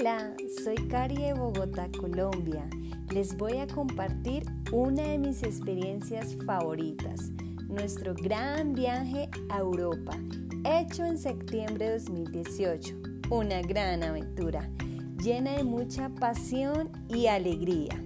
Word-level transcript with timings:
Hola, 0.00 0.34
soy 0.64 0.76
Cari 0.88 1.16
de 1.16 1.34
Bogotá, 1.34 1.86
Colombia. 1.98 2.66
Les 3.10 3.36
voy 3.36 3.58
a 3.58 3.66
compartir 3.66 4.44
una 4.72 5.02
de 5.02 5.18
mis 5.18 5.42
experiencias 5.42 6.38
favoritas, 6.46 7.30
nuestro 7.68 8.14
gran 8.14 8.72
viaje 8.72 9.28
a 9.50 9.58
Europa, 9.58 10.16
hecho 10.64 11.04
en 11.04 11.18
septiembre 11.18 11.84
de 11.84 11.98
2018. 11.98 12.96
Una 13.28 13.60
gran 13.60 14.02
aventura, 14.02 14.70
llena 15.22 15.58
de 15.58 15.64
mucha 15.64 16.08
pasión 16.08 16.90
y 17.10 17.26
alegría. 17.26 18.02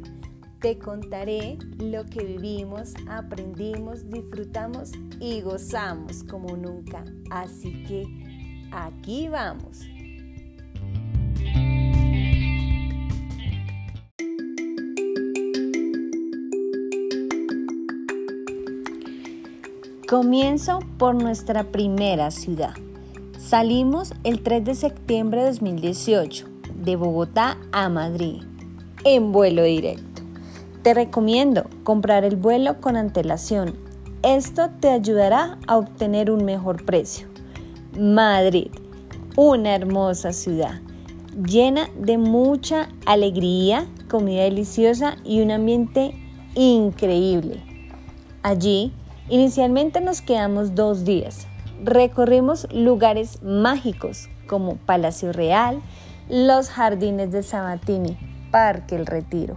Te 0.58 0.76
contaré 0.76 1.58
lo 1.79 2.04
que 2.06 2.24
vivimos, 2.24 2.95
aprendimos, 3.08 4.11
disfrutamos 4.11 4.90
y 5.20 5.42
gozamos 5.42 6.24
como 6.24 6.56
nunca. 6.56 7.04
Así 7.30 7.84
que 7.84 8.04
aquí 8.72 9.29
vamos. 9.29 9.93
Comienzo 20.08 20.81
por 20.99 21.14
nuestra 21.14 21.64
primera 21.64 22.31
ciudad. 22.31 22.75
Salimos 23.39 24.12
el 24.22 24.43
3 24.43 24.62
de 24.62 24.75
septiembre 24.75 25.40
de 25.40 25.46
2018 25.49 26.46
de 26.75 26.96
Bogotá 26.96 27.57
a 27.72 27.89
Madrid 27.89 28.43
en 29.04 29.32
vuelo 29.32 29.62
directo. 29.62 30.22
Te 30.82 30.93
recomiendo 30.93 31.64
comprar 31.85 32.25
el 32.25 32.36
vuelo 32.36 32.83
con 32.83 32.97
antelación. 32.97 33.77
Esto 34.22 34.69
te 34.81 34.91
ayudará 34.91 35.59
a 35.67 35.78
obtener 35.78 36.31
un 36.31 36.45
mejor 36.45 36.84
precio. 36.84 37.27
Madrid, 37.98 38.69
una 39.36 39.75
hermosa 39.75 40.34
ciudad 40.34 40.83
llena 41.43 41.89
de 41.98 42.19
mucha 42.19 42.91
alegría, 43.06 43.87
comida 44.09 44.43
deliciosa 44.43 45.17
y 45.25 45.41
un 45.41 45.50
ambiente 45.50 46.15
increíble. 46.55 47.62
Allí 48.43 48.93
Inicialmente 49.30 50.03
nos 50.03 50.20
quedamos 50.20 50.75
dos 50.75 51.06
días. 51.06 51.47
Recorrimos 51.83 52.70
lugares 52.70 53.42
mágicos 53.42 54.28
como 54.47 54.77
Palacio 54.77 55.33
Real, 55.33 55.81
los 56.28 56.69
jardines 56.69 57.33
de 57.33 57.42
Sabatini, 57.42 58.19
Parque 58.50 58.97
El 58.97 59.06
Retiro. 59.06 59.56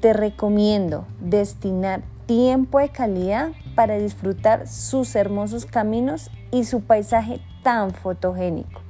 Te 0.00 0.12
recomiendo 0.12 1.04
destinar 1.18 2.02
tiempo 2.26 2.78
de 2.78 2.90
calidad 2.90 3.50
para 3.74 3.98
disfrutar 3.98 4.68
sus 4.68 5.16
hermosos 5.16 5.66
caminos 5.66 6.30
y 6.52 6.62
su 6.62 6.82
paisaje 6.82 7.40
tan 7.64 7.90
fotogénico. 7.90 8.82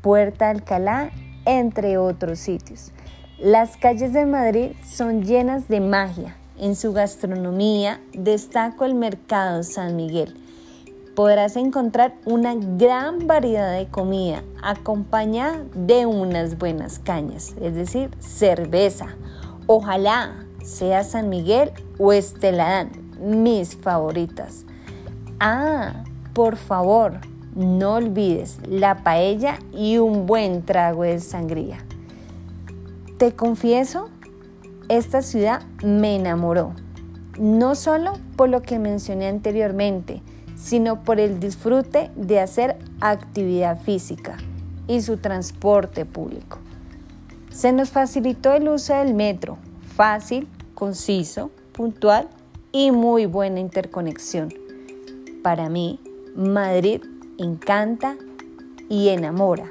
Puerta 0.00 0.48
Alcalá, 0.48 1.10
entre 1.44 1.98
otros 1.98 2.38
sitios. 2.38 2.92
Las 3.38 3.76
calles 3.76 4.14
de 4.14 4.24
Madrid 4.24 4.70
son 4.82 5.24
llenas 5.24 5.68
de 5.68 5.80
magia, 5.80 6.37
en 6.58 6.76
su 6.76 6.92
gastronomía 6.92 8.00
destaco 8.12 8.84
el 8.84 8.94
Mercado 8.94 9.62
San 9.62 9.96
Miguel. 9.96 10.34
Podrás 11.14 11.56
encontrar 11.56 12.14
una 12.24 12.54
gran 12.54 13.26
variedad 13.26 13.76
de 13.76 13.88
comida 13.88 14.42
acompañada 14.62 15.64
de 15.74 16.06
unas 16.06 16.58
buenas 16.58 16.98
cañas, 16.98 17.54
es 17.60 17.74
decir, 17.74 18.10
cerveza. 18.20 19.16
Ojalá 19.66 20.46
sea 20.62 21.02
San 21.04 21.28
Miguel 21.28 21.72
o 21.98 22.12
Esteladán, 22.12 22.90
mis 23.20 23.76
favoritas. 23.76 24.64
Ah, 25.40 26.04
por 26.34 26.56
favor, 26.56 27.20
no 27.54 27.94
olvides 27.94 28.58
la 28.68 29.02
paella 29.02 29.58
y 29.72 29.98
un 29.98 30.26
buen 30.26 30.64
trago 30.64 31.02
de 31.02 31.18
sangría. 31.18 31.84
Te 33.18 33.34
confieso 33.34 34.10
esta 34.88 35.22
ciudad 35.22 35.62
me 35.84 36.16
enamoró, 36.16 36.72
no 37.38 37.74
solo 37.74 38.14
por 38.36 38.48
lo 38.48 38.62
que 38.62 38.78
mencioné 38.78 39.28
anteriormente, 39.28 40.22
sino 40.56 41.04
por 41.04 41.20
el 41.20 41.38
disfrute 41.40 42.10
de 42.16 42.40
hacer 42.40 42.76
actividad 43.00 43.80
física 43.80 44.36
y 44.86 45.02
su 45.02 45.18
transporte 45.18 46.04
público. 46.04 46.58
Se 47.50 47.72
nos 47.72 47.90
facilitó 47.90 48.52
el 48.52 48.68
uso 48.68 48.94
del 48.94 49.14
metro, 49.14 49.58
fácil, 49.94 50.48
conciso, 50.74 51.50
puntual 51.72 52.28
y 52.72 52.90
muy 52.90 53.26
buena 53.26 53.60
interconexión. 53.60 54.52
Para 55.42 55.68
mí, 55.68 56.00
Madrid 56.34 57.02
encanta 57.38 58.16
y 58.88 59.08
enamora. 59.08 59.70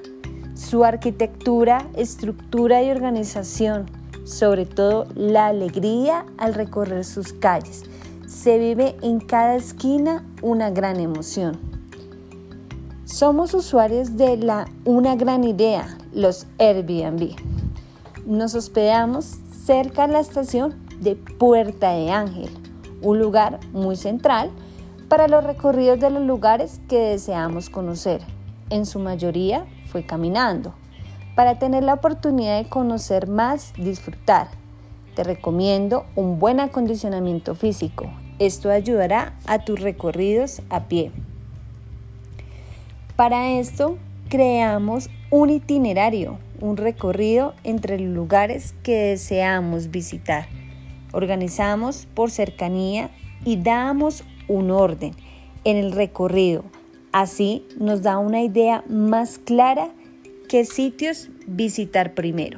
Su 0.53 0.83
arquitectura, 0.83 1.87
estructura 1.95 2.81
y 2.83 2.91
organización 2.91 3.85
sobre 4.27 4.65
todo 4.65 5.07
la 5.15 5.47
alegría 5.47 6.25
al 6.37 6.53
recorrer 6.53 7.05
sus 7.05 7.31
calles. 7.31 7.83
Se 8.27 8.59
vive 8.59 8.97
en 9.01 9.21
cada 9.21 9.55
esquina 9.55 10.25
una 10.41 10.69
gran 10.69 10.99
emoción. 10.99 11.57
Somos 13.05 13.53
usuarios 13.53 14.17
de 14.17 14.35
la 14.35 14.67
una 14.83 15.15
gran 15.15 15.45
idea, 15.45 15.97
los 16.13 16.45
Airbnb. 16.59 17.35
Nos 18.25 18.53
hospedamos 18.53 19.37
cerca 19.65 20.07
de 20.07 20.13
la 20.13 20.19
estación 20.19 20.75
de 20.99 21.15
Puerta 21.15 21.93
de 21.93 22.11
Ángel, 22.11 22.49
un 23.01 23.19
lugar 23.19 23.61
muy 23.71 23.95
central 23.95 24.51
para 25.07 25.29
los 25.29 25.45
recorridos 25.45 26.01
de 26.01 26.09
los 26.09 26.23
lugares 26.23 26.81
que 26.89 26.99
deseamos 26.99 27.69
conocer. 27.69 28.21
En 28.69 28.85
su 28.85 28.99
mayoría 28.99 29.65
fue 29.89 30.05
caminando 30.05 30.73
para 31.37 31.59
tener 31.59 31.83
la 31.83 31.93
oportunidad 31.93 32.57
de 32.57 32.67
conocer 32.67 33.27
más, 33.27 33.71
disfrutar. 33.77 34.47
Te 35.15 35.23
recomiendo 35.23 36.07
un 36.15 36.39
buen 36.39 36.59
acondicionamiento 36.59 37.53
físico. 37.53 38.07
Esto 38.39 38.71
ayudará 38.71 39.35
a 39.45 39.59
tus 39.59 39.79
recorridos 39.79 40.63
a 40.71 40.85
pie. 40.85 41.11
Para 43.15 43.51
esto, 43.51 43.99
creamos 44.29 45.11
un 45.29 45.51
itinerario, 45.51 46.39
un 46.59 46.75
recorrido 46.75 47.53
entre 47.63 47.99
los 47.99 48.15
lugares 48.15 48.73
que 48.81 48.95
deseamos 48.95 49.91
visitar. 49.91 50.47
Organizamos 51.11 52.07
por 52.15 52.31
cercanía 52.31 53.11
y 53.45 53.57
damos 53.57 54.23
un 54.47 54.71
orden 54.71 55.13
en 55.65 55.77
el 55.77 55.91
recorrido. 55.91 56.63
Así 57.11 57.63
nos 57.79 58.01
da 58.01 58.17
una 58.17 58.41
idea 58.41 58.83
más 58.89 59.37
clara 59.37 59.89
¿Qué 60.47 60.63
sitios 60.63 61.29
visitar 61.45 62.13
primero? 62.13 62.57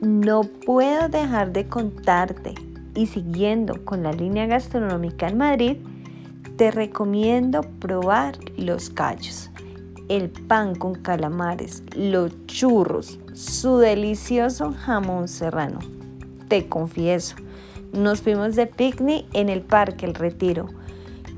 No 0.00 0.44
puedo 0.44 1.10
dejar 1.10 1.52
de 1.52 1.68
contarte 1.68 2.54
y 2.94 3.08
siguiendo 3.08 3.84
con 3.84 4.02
la 4.02 4.12
línea 4.12 4.46
gastronómica 4.46 5.28
en 5.28 5.36
Madrid, 5.36 5.76
te 6.56 6.70
recomiendo 6.70 7.60
probar 7.78 8.38
los 8.56 8.88
callos 8.88 9.50
el 10.08 10.30
pan 10.30 10.74
con 10.74 10.94
calamares, 10.94 11.82
los 11.96 12.32
churros, 12.46 13.18
su 13.32 13.78
delicioso 13.78 14.72
jamón 14.72 15.28
serrano. 15.28 15.78
Te 16.48 16.68
confieso, 16.68 17.36
nos 17.92 18.20
fuimos 18.20 18.56
de 18.56 18.66
picnic 18.66 19.26
en 19.32 19.48
el 19.48 19.62
Parque 19.62 20.06
El 20.06 20.14
Retiro, 20.14 20.68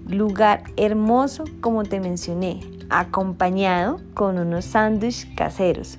lugar 0.09 0.65
hermoso 0.77 1.45
como 1.61 1.85
te 1.85 2.01
mencioné, 2.01 2.61
acompañado 2.91 4.01
con 4.15 4.39
unos 4.39 4.65
sándwiches 4.65 5.29
caseros. 5.37 5.99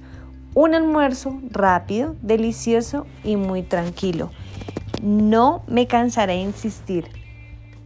Un 0.53 0.73
almuerzo 0.73 1.39
rápido, 1.51 2.15
delicioso 2.21 3.05
y 3.23 3.35
muy 3.35 3.61
tranquilo. 3.61 4.31
No 5.03 5.61
me 5.67 5.85
cansaré 5.85 6.33
de 6.33 6.41
insistir 6.41 7.05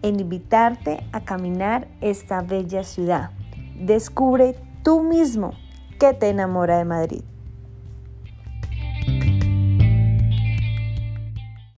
en 0.02 0.20
invitarte 0.20 1.04
a 1.12 1.22
caminar 1.22 1.88
esta 2.00 2.42
bella 2.42 2.84
ciudad. 2.84 3.32
Descubre 3.76 4.56
tú 4.84 5.02
mismo 5.02 5.52
que 6.00 6.14
te 6.14 6.30
enamora 6.30 6.78
de 6.78 6.86
Madrid. 6.86 7.24